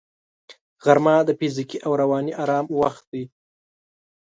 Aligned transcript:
غرمه 0.83 1.15
د 1.27 1.29
فزیکي 1.39 1.77
او 1.85 1.91
رواني 2.01 2.33
آرام 2.43 2.65
وخت 2.79 3.03
دی 3.11 3.23